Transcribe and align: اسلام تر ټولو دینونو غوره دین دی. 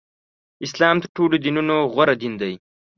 اسلام 0.65 0.95
تر 1.03 1.07
ټولو 1.15 1.35
دینونو 1.43 1.75
غوره 1.93 2.15
دین 2.21 2.33
دی. 2.41 2.53